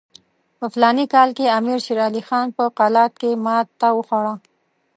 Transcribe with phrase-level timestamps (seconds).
[0.57, 4.35] په فلاني کال کې امیر شېر علي خان په قلات کې ماته وخوړه.